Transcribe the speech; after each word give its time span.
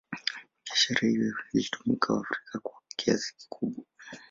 Biashara 0.65 0.99
hiyo 1.07 1.33
ilitumia 1.53 1.99
waafrika 2.09 2.59
kwa 2.63 2.81
kiasi 2.95 3.35
kikubwa 3.37 3.85